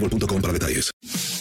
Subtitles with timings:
[0.00, 0.90] boostmobile.com para detalles.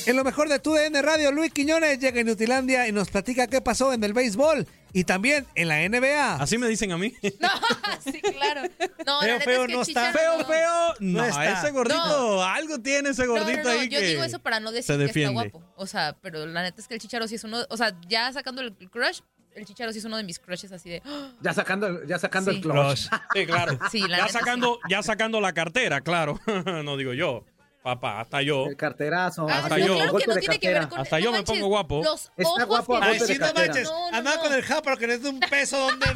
[0.08, 3.48] En lo mejor de tu DN Radio, Luis Quiñones llega a Nutilandia y nos platica
[3.48, 6.36] qué pasó en el béisbol y también en la NBA.
[6.36, 7.14] Así me dicen a mí.
[7.40, 8.62] No, sí, claro.
[9.06, 10.12] No, Feo, feo es que no está.
[10.14, 10.94] Feo, feo.
[11.00, 11.60] No, No está.
[11.60, 12.44] ese gordito, No.
[12.44, 14.76] algo tiene ese No, no, gordito no, ahí yo que digo eso para no se
[14.76, 15.64] decir que está guapo.
[15.76, 18.32] O sea, pero la neta es que el Chicharo sí es uno, o sea, ya
[18.32, 19.22] sacando el crush,
[19.56, 21.32] el Chicharo sí es uno de mis crushes así de, ¡ah!
[21.42, 22.58] Ya sacando, ya sacando Sí.
[22.58, 23.08] el clutch.
[23.34, 23.80] Sí, claro.
[23.92, 26.40] Sí, la ya neta sacando, ya sacando la cartera, claro.
[26.84, 27.44] no digo yo.
[27.86, 28.66] Papá, hasta yo.
[28.66, 29.46] El carterazo.
[29.48, 29.94] Ah, Hasta no, yo.
[29.94, 30.90] claro que Golpe no de tiene que ver cartera.
[30.90, 32.02] con Hasta no yo me pongo guapo.
[32.04, 33.84] Los Está ojos guapo a que Ay, sí, no manches.
[33.84, 34.42] No, no, Andaba no.
[34.42, 35.78] con el jáparo que no es de un peso.
[35.78, 36.08] ¿dónde?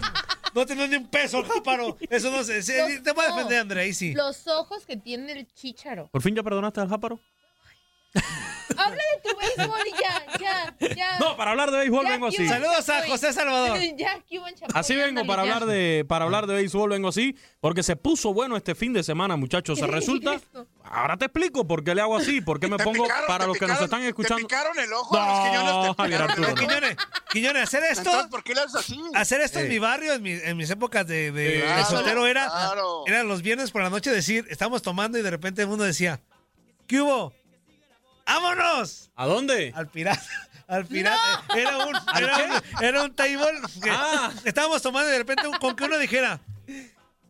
[0.56, 1.96] No te ni un peso el jáparo.
[2.10, 2.64] Eso no sé.
[2.64, 3.84] sí, Los- te voy a defender, Andrea.
[3.84, 4.14] Ahí sí.
[4.16, 6.08] Los ojos que tiene el Chicharo.
[6.12, 7.20] ¿Por fin ya perdonaste al jáparo?
[8.78, 11.20] Habla de tu béisbol y ya, ya, ya.
[11.20, 12.48] No, para hablar de béisbol Ya, vengo así.
[12.48, 13.08] Saludos a.
[13.08, 13.78] José Salvador.
[13.98, 14.22] Ya,
[14.74, 18.56] Así vengo para hablar de para hablar de béisbol vengo así porque se puso bueno
[18.56, 19.80] este fin de semana, muchachos.
[19.80, 20.40] Se resulta.
[20.84, 23.58] Ahora te explico por qué le hago así, por qué me pongo picaron, para los
[23.58, 24.48] que nos están Te escuchando.
[24.48, 26.56] picaron el ojo, los No, Quiñones te Javier picaron el Arturo, ojo.
[26.56, 26.68] no.
[26.68, 26.98] Quiñones,
[27.32, 28.02] Quiñones, hacer esto.
[28.10, 29.02] Entonces, ¿por qué le haces así?
[29.14, 31.58] Hacer esto en mi barrio, en, mi- en mis épocas de, de- Sí.
[31.58, 33.04] de Claro, soltero era, claro.
[33.06, 36.22] eran los viernes por la noche decir, estamos tomando y de repente uno decía,
[36.88, 37.34] ¿qué hubo?
[38.34, 39.10] ¡Vámonos!
[39.16, 39.74] ¿A dónde?
[39.76, 40.24] Al pirata.
[40.68, 41.44] Al pirata.
[41.58, 44.32] Era un, era un, era un table que Ah.
[44.46, 46.40] estábamos tomando y de repente un- con que uno dijera,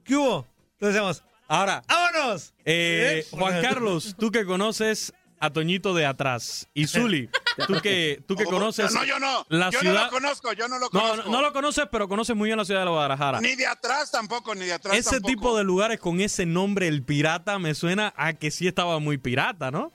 [0.03, 0.45] ¿qué hubo?
[0.73, 2.53] Entonces decíamos, Ahora, ¡vámonos!
[2.63, 3.27] eh, ¿Eh?
[3.31, 7.27] Juan Carlos, tú que conoces a Toñito de atrás y Zuli,
[7.65, 8.57] tú que tú que ¿Cómo?
[8.59, 9.45] conoces No, yo no.
[9.49, 11.23] la yo ciudad no lo conozco, yo no lo No, conozco.
[11.23, 13.39] no, no lo conoces, pero conoces muy bien la ciudad de Guadalajara.
[13.41, 15.27] Ni de atrás tampoco, ni de atrás Ese tampoco.
[15.31, 19.17] tipo de lugares con ese nombre, el pirata, me suena a que sí estaba muy
[19.17, 19.91] pirata, ¿no?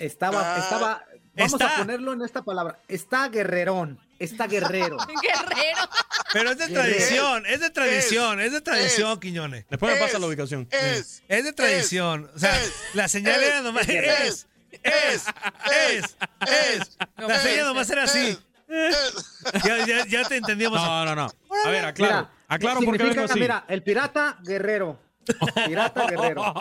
[0.00, 1.04] Estaba, Ah, estaba.
[1.34, 1.74] Vamos está.
[1.74, 2.78] a ponerlo en esta palabra.
[2.88, 4.00] Está guerrerón.
[4.18, 4.96] Está guerrero.
[5.22, 5.88] Guerrero.
[6.32, 9.64] Pero es de tradición, es de tradición, es de tradición, Quiñones.
[9.70, 10.68] Después me pasa la ubicación.
[10.70, 12.30] Es, Es de tradición.
[12.34, 13.88] o sea, es, la señal era nomás.
[13.88, 14.46] es,
[14.82, 15.26] Es,
[15.92, 17.64] es, es, La señal ser.
[17.64, 18.38] nomás era así.
[19.64, 20.80] Ya, ya, ya te entendíamos.
[20.80, 21.30] No, no, no.
[21.64, 22.14] A ver, aclaro.
[22.16, 23.40] Mira, aclaro por qué significa, vengo así.
[23.40, 24.98] Mira, el pirata guerrero.
[25.66, 26.42] Pirata guerrero.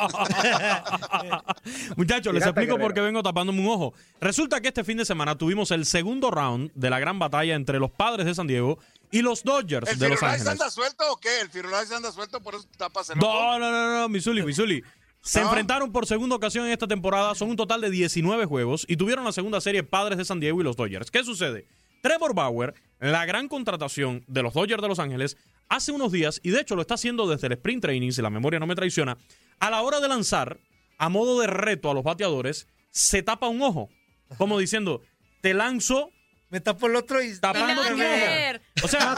[1.96, 3.94] Muchachos, les explico por qué vengo tapándome un ojo.
[4.22, 7.79] Resulta que este fin de semana tuvimos el segundo round de la gran batalla entre
[7.79, 8.79] los padres de San Diego
[9.11, 10.47] y los Dodgers ¿El de Los Ángeles.
[10.47, 11.41] anda suelto o qué?
[11.41, 13.28] ¿El Firulais anda suelto por eso tapas el ojo?
[13.28, 14.84] No, no, no, no, Missouli, Missouli.
[15.22, 15.47] Se No.
[15.47, 19.26] enfrentaron por segunda ocasión en esta temporada, son un total de 19 juegos y tuvieron
[19.26, 21.11] la segunda serie Padres de San Diego y los Dodgers.
[21.11, 21.66] ¿Qué sucede?
[22.02, 25.35] Trevor Bauer, la gran contratación de los Dodgers de Los Ángeles,
[25.70, 28.30] hace unos días, y de hecho lo está haciendo desde el sprint training, si la
[28.30, 29.18] memoria no me traiciona,
[29.60, 30.60] a la hora de lanzar,
[30.98, 33.90] a modo de reto a los bateadores, se tapa un ojo,
[34.38, 35.02] como diciendo,
[35.42, 36.12] te lanzo
[36.52, 37.28] Me tapo el otro y...
[37.28, 38.86] Un que ojo.
[38.86, 39.16] O sea,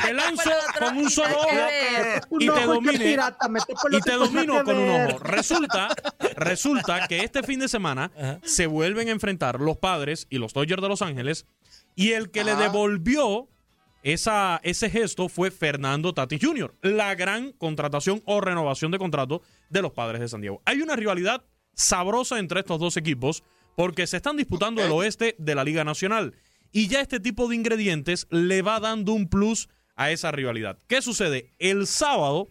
[0.00, 3.20] te lanzo con un solo ojo y te domine el
[3.90, 5.18] y te domino con un ojo.
[5.18, 5.88] Resulta,
[6.36, 8.12] resulta que este fin de semana
[8.44, 11.46] se vuelven a enfrentar los padres y los Dodgers de Los Ángeles
[11.96, 12.62] y el que le Ajá.
[12.62, 13.48] devolvió
[14.02, 19.82] esa, ese gesto fue Fernando Tatis Jr., la gran contratación o renovación de contrato de
[19.82, 20.62] los padres de San Diego.
[20.64, 23.42] Hay una rivalidad sabrosa entre estos dos equipos
[23.76, 26.34] porque se están disputando el oeste de la Liga Nacional
[26.72, 30.78] y ya este tipo de ingredientes le va dando un plus a esa rivalidad.
[30.86, 31.50] ¿Qué sucede?
[31.58, 32.48] El sábado,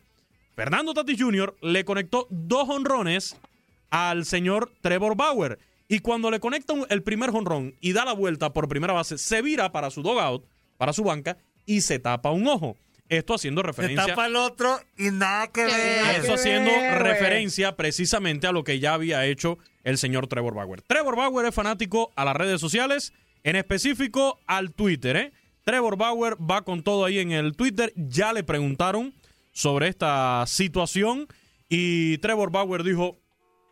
[0.55, 1.55] Fernando Tatis Jr.
[1.61, 3.37] le conectó dos honrones
[3.89, 5.59] al señor Trevor Bauer.
[5.87, 9.41] Y cuando le conecta el primer honrón y da la vuelta por primera base, se
[9.41, 10.45] vira para su dogout,
[10.77, 12.77] para su banca, y se tapa un ojo.
[13.09, 14.07] Esto haciendo Se referencia.
[14.07, 16.19] tapa el otro y nada que ver.
[16.23, 20.81] Eso haciendo ver, referencia precisamente a lo que ya había hecho el señor Trevor Bauer.
[20.81, 23.13] Trevor Bauer es fanático a las redes sociales,
[23.43, 25.15] en específico al Twitter.
[25.15, 25.33] ¿eh?
[25.63, 27.93] Trevor Bauer va con todo ahí en el Twitter.
[27.95, 29.13] Ya le preguntaron
[29.53, 31.27] sobre esta situación
[31.69, 33.19] y Trevor Bauer dijo,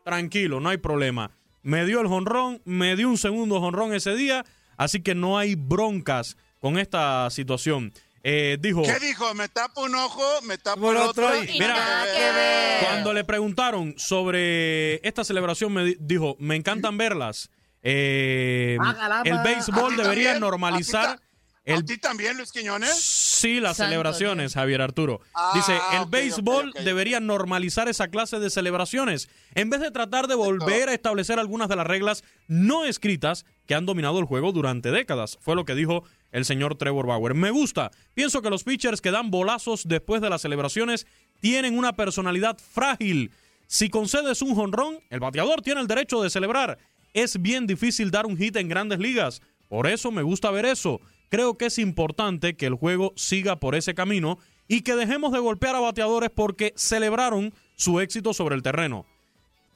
[0.05, 1.31] tranquilo, no hay problema.
[1.61, 4.45] Me dio el jonrón, me dio un segundo jonrón ese día,
[4.77, 7.93] así que no hay broncas con esta situación.
[8.23, 9.31] Eh, dijo, ¿Qué dijo?
[9.35, 11.43] Me tapo un ojo, me tapo Por el otro otro.
[11.43, 12.83] y- Y Mira, nada que ver.
[12.83, 17.51] Cuando le preguntaron sobre esta celebración, me di- dijo, me encantan verlas.
[17.83, 19.11] Eh, el ma.
[19.41, 20.39] ¿A béisbol debería también?
[20.39, 21.23] normalizar ¿A ti,
[21.65, 22.97] el ¿A ti también, Luis Quiñones?
[23.45, 25.21] Sí, las Santo celebraciones, Javier Arturo.
[25.35, 30.27] Ah, Dice, el ok, béisbol debería normalizar esa clase de celebraciones, en vez de tratar
[30.27, 34.51] de volver a establecer algunas de las reglas no escritas que han dominado el juego
[34.51, 35.37] durante décadas.
[35.41, 37.35] Fue lo que dijo el señor Trevor Bauer.
[37.35, 37.91] Me gusta.
[38.15, 41.05] Pienso que los pitchers que dan bolazos después de las celebraciones
[41.39, 43.29] tienen una personalidad frágil.
[43.67, 46.79] Si concedes un jonrón, el bateador tiene el derecho de celebrar.
[47.13, 49.43] Es bien difícil dar un hit en grandes ligas.
[49.69, 50.99] Por eso me gusta ver eso.
[51.29, 54.37] Creo que es importante que el juego siga por ese camino
[54.67, 59.05] y que dejemos de golpear a bateadores porque celebraron su éxito sobre el terreno.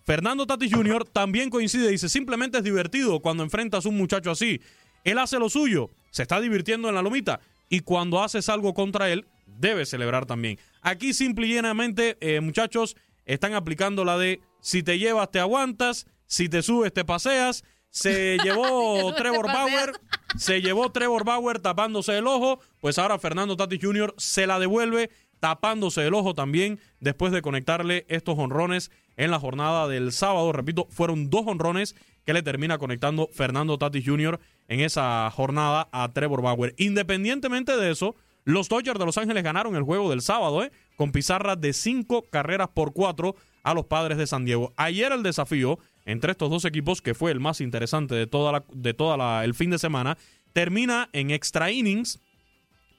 [0.06, 1.06] Fernando Tatis Jr.
[1.06, 4.60] también coincide, dice, simplemente es divertido cuando enfrentas a un muchacho así.
[5.04, 9.10] Él hace lo suyo, se está divirtiendo en la lomita y cuando haces algo contra
[9.10, 10.57] él, debe celebrar también.
[10.81, 16.07] Aquí simple y llanamente, eh, muchachos, están aplicando la de si te llevas te aguantas,
[16.25, 17.63] si te subes te paseas.
[17.92, 19.48] Se llevó Trevor.
[19.48, 19.94] Bauer,
[20.37, 24.13] se llevó Trevor Bauer tapándose el ojo, pues ahora Fernando Tatis Jr.
[24.17, 25.09] se la devuelve
[25.39, 30.51] tapándose el ojo también después de conectarle estos honrones en la jornada del sábado.
[30.51, 31.95] Repito, fueron dos honrones
[32.25, 34.39] que le termina conectando Fernando Tatis Jr.
[34.67, 36.75] en esa jornada a Trevor Bauer.
[36.77, 40.71] Independientemente de eso, los Dodgers de Los Ángeles ganaron el juego del sábado, ¿eh?
[40.95, 44.73] con pizarra de cinco carreras por cuatro a los padres de San Diego.
[44.75, 45.79] Ayer el desafío
[46.09, 49.53] entre estos dos equipos, que fue el más interesante de toda la, de toda el
[49.53, 50.17] fin de semana,
[50.53, 52.19] termina en extra innings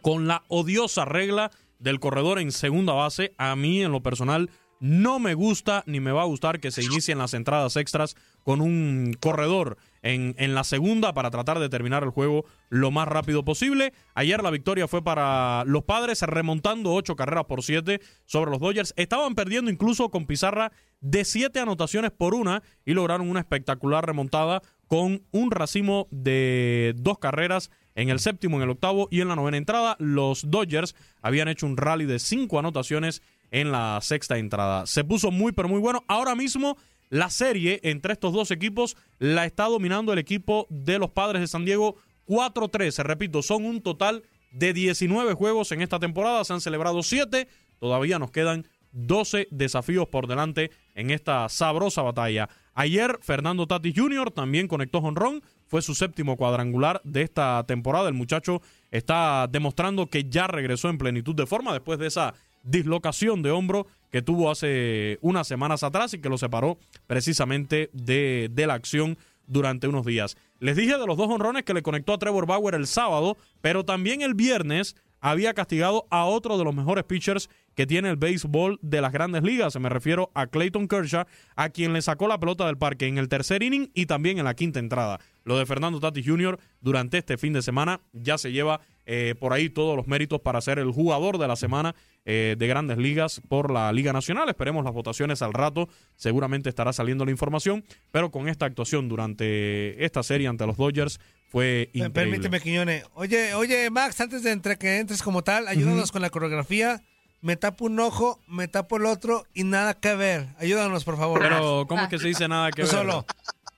[0.01, 3.35] con la odiosa regla del corredor en segunda base.
[3.37, 4.49] A mí, en lo personal,
[4.79, 8.61] no me gusta ni me va a gustar que se inicien las entradas extras con
[8.61, 13.45] un corredor en, en la segunda para tratar de terminar el juego lo más rápido
[13.45, 13.93] posible.
[14.15, 18.95] Ayer la victoria fue para los padres, remontando ocho carreras por siete sobre los Dodgers.
[18.97, 24.63] Estaban perdiendo incluso con pizarra de siete anotaciones por una y lograron una espectacular remontada
[24.87, 29.37] con un racimo de dos carreras en el séptimo, en el octavo y en la
[29.37, 29.97] novena entrada.
[29.99, 34.87] Los Dodgers habían hecho un rally de cinco anotaciones en la sexta entrada.
[34.87, 36.05] Se puso muy, pero muy bueno.
[36.09, 36.77] Ahora mismo
[37.11, 41.49] la serie entre estos dos equipos la está dominando el equipo de los Padres de
[41.49, 41.97] San Diego
[42.27, 43.03] 4-3.
[43.03, 46.45] Repito, son un total de 19 juegos en esta temporada.
[46.45, 47.49] Se han celebrado 7.
[47.79, 52.49] Todavía nos quedan 12 desafíos por delante en esta sabrosa batalla.
[52.75, 54.31] Ayer Fernando Tatis Jr.
[54.31, 58.09] también conectó honrón, fue su séptimo cuadrangular de esta temporada.
[58.09, 63.43] El muchacho está demostrando que ya regresó en plenitud de forma después de esa dislocación
[63.43, 68.67] de hombro que tuvo hace unas semanas atrás y que lo separó precisamente de, de
[68.67, 70.37] la acción durante unos días.
[70.59, 73.85] Les dije de los dos honrones que le conectó a Trevor Bauer el sábado, pero
[73.85, 78.79] también el viernes había castigado a otro de los mejores pitchers que tiene el béisbol
[78.83, 79.79] de las grandes ligas.
[79.79, 81.25] Me refiero a Clayton Kershaw,
[81.57, 84.45] a quien le sacó la pelota del parque en el tercer inning y también en
[84.45, 85.21] la quinta entrada.
[85.45, 86.59] Lo de Fernando Tatis Jr.
[86.81, 88.81] durante este fin de semana ya se lleva
[89.13, 92.67] eh, por ahí todos los méritos para ser el jugador de la semana eh, de
[92.69, 94.49] grandes ligas por la Liga Nacional.
[94.49, 95.89] Esperemos las votaciones al rato.
[96.15, 101.19] Seguramente estará saliendo la información, pero con esta actuación durante esta serie ante los Dodgers
[101.49, 102.11] fue increíble.
[102.13, 103.05] Permíteme, Quiñones.
[103.15, 107.03] Oye, oye, Max, antes de entre que entres como tal, ayúdanos con la coreografía.
[107.41, 110.47] Me tapo un ojo, me tapo el otro y nada que ver.
[110.59, 111.41] Ayúdanos, por favor.
[111.41, 112.97] Pero, ¿cómo es que se dice nada que Tú ver?
[112.97, 113.27] solo.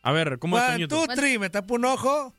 [0.02, 1.06] A ver, ¿cómo es Toñito?
[1.06, 1.38] two, three.
[1.38, 2.34] Me tapo un ojo,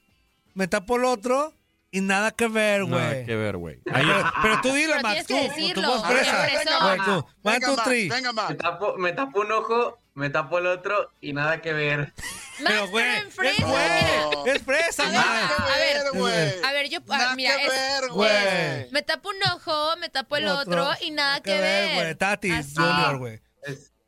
[0.54, 1.54] me tapo el otro
[1.94, 3.26] y nada que ver, Nada güey.
[3.26, 3.80] que ver, güey.
[3.86, 6.02] Pero, tú dilo, Pero Max, tú, que decirlo.
[6.02, 7.26] Güey, tú.
[7.44, 8.58] Venga, Me Max.
[8.58, 12.12] tapo, me tapo un ojo, me tapo el otro y nada que ver.
[12.58, 15.54] Pero, Max, güey, pero en es, fresa, güey, es fresa, A ver, Max.
[15.60, 18.32] a ver, Nada que ver, A ver, yo, ah, Nada mira, que es- ver, güey.
[18.44, 18.92] güey.
[18.92, 21.94] me tapo un ojo, me tapo el otro, y nada que, ver.
[21.96, 22.16] güey.
[22.16, 22.76] Tati Así.
[22.76, 23.40] Junior, güey.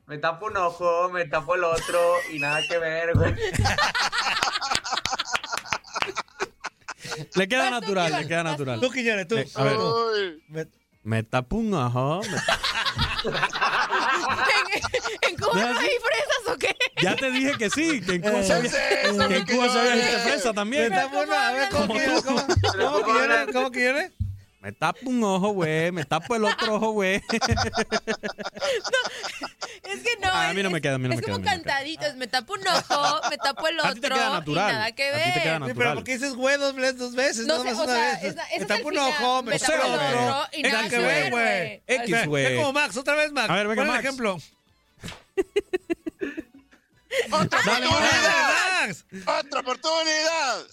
[0.08, 2.00] Me tapo un ojo, me tapo el otro
[2.32, 3.34] y nada que ver, güey.
[7.36, 8.80] Le queda natural, le queda natural.
[8.80, 9.38] Tú, Quiñones, tú.
[9.38, 9.78] Eh, a ver.
[10.50, 10.68] Me-
[11.04, 12.22] Me tapo un ojo.
[12.22, 12.28] me-
[15.22, 16.76] ¿En, en Cuba ¿No hay fresas o qué?
[17.02, 19.92] Ya te dije que sí, que en Cuba Eh, eso, que en Cuba hablé.
[20.04, 20.94] gente fresa Me también.
[20.94, 21.08] a
[21.52, 22.24] ver, ¿cómo Como Quiñones?
[22.24, 22.42] ¿Cómo,
[22.80, 23.48] cómo Quiñones?
[23.54, 24.12] ¿Cómo Quiñones?
[24.66, 25.92] Me tapo un ojo, güey.
[25.92, 27.22] Me tapo el otro ojo, güey.
[29.84, 30.30] Es que no.
[30.32, 31.46] Ah, a mí no es- me queda, a mí no es me queda, a como
[31.46, 32.16] no me cantaditos.
[32.16, 34.16] Me tapo un ojo, me tapo el A ti te otro.
[34.16, 34.74] queda y natural.
[34.74, 35.24] nada que A ver.
[35.26, 35.94] ti te queda Sí, pero natural.
[35.94, 36.98] ¿por qué dices güey dos veces?
[36.98, 37.46] Dos veces?
[37.46, 38.24] No No, sé, más o una sea, vez.
[38.24, 40.26] es- es me tapo un ojo, me me tapo el tapo el otro.
[40.40, 41.84] otro y Nada que ver, güey.
[41.86, 42.44] X, güey.
[42.46, 43.50] Ve como Max, otra vez, Max.
[43.52, 44.00] A ver, venga, Max.
[44.04, 44.38] ejemplo.
[47.32, 48.88] Otra oportunidad.
[48.88, 49.06] Max.
[49.26, 50.66] Otra oportunidad.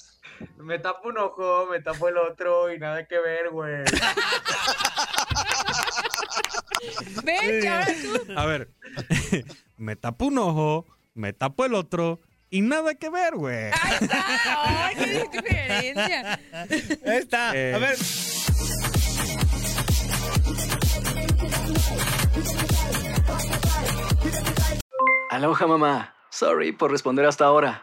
[0.59, 3.85] Me tapo un ojo, me tapo el otro y nada que ver, güey.
[7.25, 7.69] Ven.
[8.37, 8.69] A ver.
[9.77, 12.21] me tapo un ojo, me tapo el otro
[12.51, 13.71] y nada que ver, güey.
[13.83, 14.25] Ahí está.
[14.59, 16.41] Ay, qué diferencia.
[17.07, 17.57] Ahí está.
[17.57, 17.75] Eh.
[17.75, 17.97] A ver.
[25.31, 26.15] Aloha mamá.
[26.29, 27.83] Sorry por responder hasta ahora.